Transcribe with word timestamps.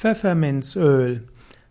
Pfefferminzöl. 0.00 1.24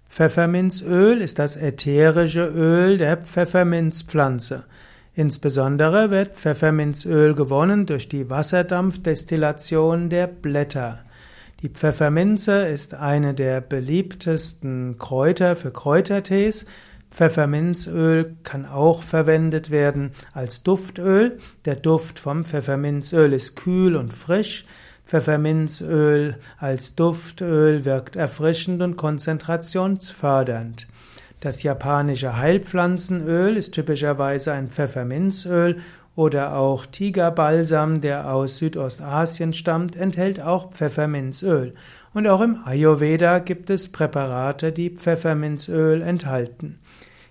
Pfefferminzöl 0.06 1.22
ist 1.22 1.40
das 1.40 1.56
ätherische 1.56 2.46
Öl 2.46 2.98
der 2.98 3.16
Pfefferminzpflanze. 3.16 4.66
Insbesondere 5.14 6.12
wird 6.12 6.36
Pfefferminzöl 6.36 7.36
gewonnen 7.36 7.86
durch 7.86 8.10
die 8.10 8.30
Wasserdampfdestillation 8.30 10.10
der 10.10 10.28
Blätter. 10.28 11.06
Die 11.62 11.70
Pfefferminze 11.70 12.68
ist 12.68 12.96
eine 12.96 13.34
der 13.34 13.62
beliebtesten 13.62 14.98
Kräuter 14.98 15.56
für 15.56 15.72
Kräutertees. 15.72 16.66
Pfefferminzöl 17.10 18.36
kann 18.44 18.66
auch 18.66 19.04
verwendet 19.04 19.72
werden 19.72 20.12
als 20.34 20.64
Duftöl. 20.64 21.38
Der 21.64 21.78
Duft 21.78 22.20
vom 22.20 22.44
Pfefferminzöl 22.44 23.32
ist 23.32 23.56
kühl 23.56 23.96
und 23.96 24.12
frisch. 24.12 24.66
Pfefferminzöl 25.08 26.36
als 26.58 26.96
Duftöl 26.96 27.86
wirkt 27.86 28.18
erfrischend 28.18 28.82
und 28.82 28.98
konzentrationsfördernd. 28.98 30.86
Das 31.40 31.64
japanische 31.64 32.38
Heilpflanzenöl 32.38 33.56
ist 33.56 33.74
typischerweise 33.74 34.52
ein 34.52 34.68
Pfefferminzöl 34.68 35.78
oder 36.18 36.58
auch 36.58 36.86
Tigerbalsam, 36.86 38.02
der 38.02 38.34
aus 38.34 38.58
Südostasien 38.58 39.54
stammt, 39.54 39.96
enthält 39.96 40.42
auch 40.42 40.72
Pfefferminzöl. 40.72 41.74
Und 42.14 42.28
auch 42.28 42.42
im 42.42 42.58
Ayurveda 42.66 43.40
gibt 43.40 43.70
es 43.70 43.92
Präparate, 43.92 44.74
die 44.74 44.90
Pfefferminzöl 44.90 46.02
enthalten. 46.02 46.80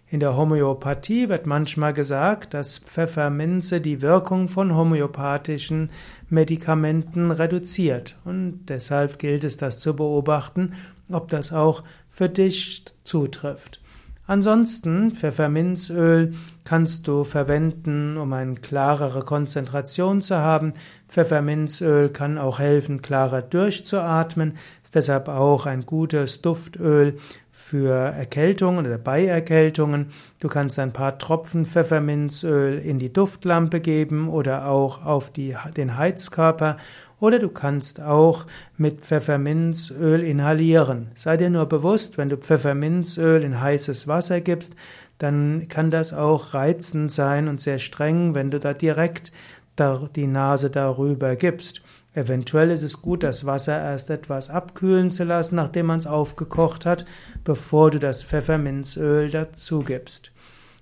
In 0.09 0.21
der 0.21 0.37
Homöopathie 0.37 1.29
wird 1.29 1.47
manchmal 1.47 1.93
gesagt, 1.93 2.55
dass 2.55 2.79
Pfefferminze 2.79 3.81
die 3.81 4.03
Wirkung 4.03 4.47
von 4.47 4.73
homöopathischen 4.77 5.91
Medikamenten 6.29 7.33
reduziert. 7.33 8.17
Und 8.25 8.67
deshalb 8.67 9.19
gilt 9.19 9.43
es, 9.43 9.57
das 9.57 9.81
zu 9.81 9.97
beobachten, 9.97 10.75
ob 11.11 11.29
das 11.29 11.53
auch 11.53 11.83
für 12.09 12.29
dich 12.29 12.85
zutrifft. 13.03 13.81
Ansonsten 14.29 15.13
Pfefferminzöl 15.13 16.35
kannst 16.65 17.07
du 17.07 17.23
verwenden, 17.23 18.17
um 18.17 18.33
eine 18.33 18.55
klarere 18.55 19.23
Konzentration 19.23 20.21
zu 20.21 20.37
haben. 20.37 20.73
Pfefferminzöl 21.09 22.09
kann 22.09 22.37
auch 22.37 22.59
helfen, 22.59 23.03
klarer 23.03 23.41
durchzuatmen. 23.41 24.55
Ist 24.83 24.97
deshalb 24.97 25.29
auch 25.29 25.67
ein 25.67 25.87
gutes 25.87 26.43
Duftöl 26.43 27.17
für 27.59 27.95
Erkältungen 27.95 28.87
oder 28.87 28.99
bei 28.99 29.25
Erkältungen. 29.25 30.09
Du 30.39 30.47
kannst 30.47 30.79
ein 30.79 30.93
paar 30.93 31.19
Tropfen 31.19 31.65
Pfefferminzöl 31.65 32.79
in 32.79 32.99
die 32.99 33.13
Duftlampe 33.13 33.81
geben 33.81 34.29
oder 34.29 34.69
auch 34.69 35.05
auf 35.05 35.33
die, 35.33 35.57
den 35.75 35.97
Heizkörper 35.97 36.77
oder 37.19 37.39
du 37.39 37.49
kannst 37.49 38.01
auch 38.01 38.45
mit 38.77 39.01
Pfefferminzöl 39.01 40.23
inhalieren. 40.23 41.11
Sei 41.15 41.39
dir 41.39 41.49
nur 41.49 41.67
bewusst, 41.67 42.19
wenn 42.19 42.29
du 42.29 42.37
Pfefferminzöl 42.37 43.43
in 43.43 43.61
heißes 43.61 44.07
Wasser 44.07 44.43
gibst, 44.43 44.77
dann 45.19 45.67
kann 45.69 45.91
das 45.91 46.13
auch 46.13 46.53
reizend 46.53 47.11
sein 47.11 47.49
und 47.49 47.61
sehr 47.61 47.79
streng, 47.79 48.35
wenn 48.35 48.51
du 48.51 48.61
da 48.61 48.75
direkt 48.75 49.33
die 49.79 50.27
Nase 50.27 50.71
darüber 50.71 51.37
gibst. 51.37 51.83
Eventuell 52.15 52.71
ist 52.71 52.83
es 52.83 53.03
gut, 53.03 53.23
das 53.23 53.45
Wasser 53.45 53.79
erst 53.79 54.09
etwas 54.11 54.49
abkühlen 54.49 55.11
zu 55.11 55.25
lassen, 55.25 55.57
nachdem 55.57 55.87
man 55.87 55.99
es 55.99 56.07
aufgekocht 56.07 56.87
hat, 56.87 57.05
bevor 57.45 57.91
du 57.91 57.99
das 57.99 58.25
Pfefferminzöl 58.25 59.31
dazu 59.31 59.81
gibst. 59.81 60.33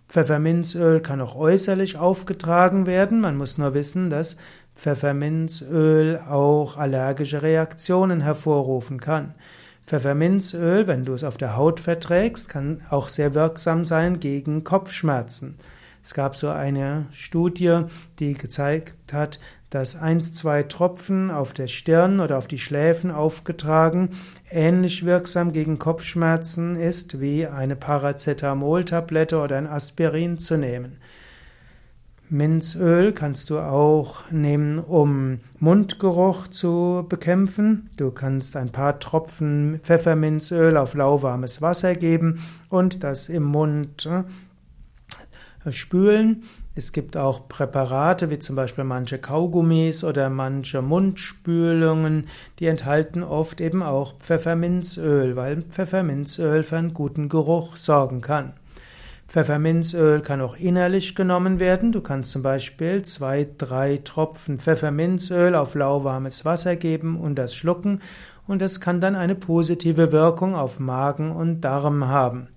Pfefferminzöl 0.09 1.01
kann 1.01 1.21
auch 1.21 1.35
äußerlich 1.35 1.99
aufgetragen 1.99 2.87
werden. 2.87 3.21
Man 3.21 3.37
muss 3.37 3.59
nur 3.59 3.75
wissen, 3.75 4.11
dass 4.11 4.37
Pfefferminzöl 4.77 6.19
auch 6.19 6.77
allergische 6.77 7.43
Reaktionen 7.43 8.21
hervorrufen 8.21 9.01
kann. 9.01 9.35
Pfefferminzöl, 9.87 10.87
wenn 10.87 11.05
du 11.05 11.15
es 11.15 11.25
auf 11.25 11.37
der 11.37 11.57
Haut 11.57 11.81
verträgst, 11.81 12.49
kann 12.49 12.81
auch 12.91 13.09
sehr 13.09 13.35
wirksam 13.35 13.85
sein 13.85 14.21
gegen 14.21 14.65
Kopfschmerzen. 14.65 15.57
Es 16.05 16.13
gab 16.13 16.37
so 16.37 16.51
eine 16.51 17.07
Studie, 17.13 17.81
die 18.19 18.35
gezeigt 18.35 18.95
hat, 19.11 19.41
dass 19.71 19.97
eins, 19.97 20.35
zwei 20.35 20.63
Tropfen 20.63 21.31
auf 21.31 21.55
der 21.55 21.67
Stirn 21.67 22.21
oder 22.21 22.37
auf 22.37 22.47
die 22.47 22.59
Schläfen 22.59 23.11
aufgetragen 23.11 24.11
ähnlich 24.51 25.07
wirksam 25.07 25.51
gegen 25.51 25.79
Kopfschmerzen 25.79 26.77
ist, 26.77 27.21
wie 27.21 27.47
eine 27.47 27.75
Paracetamol-Tablette 27.75 29.39
oder 29.39 29.57
ein 29.57 29.67
Aspirin 29.67 30.37
zu 30.37 30.59
nehmen. 30.59 30.99
Minzöl 32.29 33.13
kannst 33.13 33.49
du 33.49 33.59
auch 33.59 34.31
nehmen, 34.31 34.81
um 34.81 35.41
Mundgeruch 35.59 36.49
zu 36.49 37.07
bekämpfen. 37.09 37.89
Du 37.97 38.11
kannst 38.11 38.57
ein 38.57 38.71
paar 38.71 38.99
Tropfen 38.99 39.81
Pfefferminzöl 39.83 40.77
auf 40.77 40.93
lauwarmes 40.93 41.63
Wasser 41.63 41.95
geben 41.95 42.41
und 42.69 43.03
das 43.03 43.31
im 43.31 43.45
Mund 43.45 44.07
spülen. 45.71 46.43
Es 46.75 46.93
gibt 46.93 47.17
auch 47.17 47.49
Präparate, 47.49 48.31
wie 48.31 48.39
zum 48.39 48.57
Beispiel 48.57 48.85
manche 48.85 49.19
Kaugummis 49.19 50.05
oder 50.05 50.31
manche 50.31 50.83
Mundspülungen, 50.83 52.27
die 52.59 52.67
enthalten 52.67 53.23
oft 53.23 53.61
eben 53.61 53.83
auch 53.83 54.19
Pfefferminzöl, 54.19 55.37
weil 55.37 55.63
Pfefferminzöl 55.63 56.63
für 56.63 56.77
einen 56.77 56.95
guten 56.95 57.29
Geruch 57.29 57.77
sorgen 57.77 58.21
kann. 58.21 58.55
Pfefferminzöl 59.29 60.21
kann 60.21 60.41
auch 60.41 60.57
innerlich 60.57 61.15
genommen 61.15 61.59
werden. 61.59 61.93
Du 61.93 62.01
kannst 62.01 62.31
zum 62.31 62.43
Beispiel 62.43 63.03
zwei, 63.03 63.49
drei 63.59 63.99
Tropfen 64.05 64.61
Pfefferminzöl 64.61 65.55
auf 65.55 65.75
lauwarmes 65.75 66.45
Wasser 66.45 66.77
geben 66.77 67.19
und 67.19 67.37
das 67.37 67.55
schlucken 67.55 68.01
und 68.47 68.61
das 68.61 68.81
kann 68.81 69.01
dann 69.01 69.17
eine 69.17 69.35
positive 69.35 70.13
Wirkung 70.13 70.55
auf 70.55 70.79
Magen 70.79 71.33
und 71.33 71.63
Darm 71.63 72.07
haben. 72.07 72.49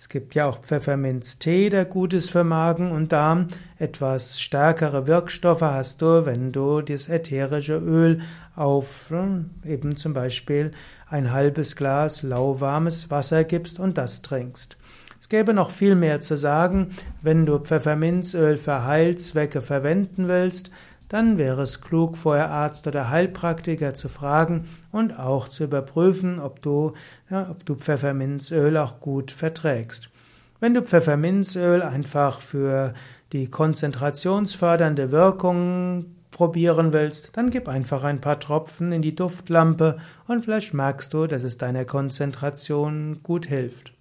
Es 0.00 0.08
gibt 0.08 0.34
ja 0.34 0.46
auch 0.46 0.62
Pfefferminztee, 0.62 1.68
der 1.68 1.84
gut 1.84 2.14
ist 2.14 2.30
für 2.30 2.42
Magen 2.42 2.90
und 2.90 3.12
Darm. 3.12 3.48
Etwas 3.76 4.40
stärkere 4.40 5.06
Wirkstoffe 5.06 5.60
hast 5.60 6.00
du, 6.00 6.24
wenn 6.24 6.52
du 6.52 6.80
das 6.80 7.10
ätherische 7.10 7.76
Öl 7.76 8.22
auf 8.56 9.12
äh, 9.12 9.70
eben 9.70 9.98
zum 9.98 10.14
Beispiel 10.14 10.70
ein 11.06 11.32
halbes 11.32 11.76
Glas 11.76 12.22
lauwarmes 12.22 13.10
Wasser 13.10 13.44
gibst 13.44 13.78
und 13.78 13.98
das 13.98 14.22
trinkst. 14.22 14.78
Es 15.20 15.28
gäbe 15.28 15.52
noch 15.52 15.70
viel 15.70 15.96
mehr 15.96 16.22
zu 16.22 16.38
sagen. 16.38 16.88
Wenn 17.20 17.44
du 17.44 17.58
Pfefferminzöl 17.58 18.56
für 18.56 18.86
Heilzwecke 18.86 19.60
verwenden 19.60 20.28
willst, 20.28 20.70
dann 21.10 21.38
wäre 21.38 21.62
es 21.62 21.80
klug, 21.80 22.16
vorher 22.16 22.50
Arzt 22.50 22.86
oder 22.86 23.10
Heilpraktiker 23.10 23.94
zu 23.94 24.08
fragen 24.08 24.68
und 24.92 25.18
auch 25.18 25.48
zu 25.48 25.64
überprüfen, 25.64 26.38
ob 26.38 26.62
du, 26.62 26.92
ja, 27.28 27.50
ob 27.50 27.66
du 27.66 27.74
Pfefferminzöl 27.74 28.76
auch 28.76 29.00
gut 29.00 29.32
verträgst. 29.32 30.08
Wenn 30.60 30.72
du 30.72 30.82
Pfefferminzöl 30.82 31.82
einfach 31.82 32.40
für 32.40 32.92
die 33.32 33.50
konzentrationsfördernde 33.50 35.10
Wirkung 35.10 36.06
probieren 36.30 36.92
willst, 36.92 37.36
dann 37.36 37.50
gib 37.50 37.68
einfach 37.68 38.04
ein 38.04 38.20
paar 38.20 38.38
Tropfen 38.38 38.92
in 38.92 39.02
die 39.02 39.16
Duftlampe 39.16 39.98
und 40.28 40.44
vielleicht 40.44 40.74
merkst 40.74 41.12
du, 41.12 41.26
dass 41.26 41.42
es 41.42 41.58
deiner 41.58 41.84
Konzentration 41.84 43.20
gut 43.24 43.46
hilft. 43.46 43.94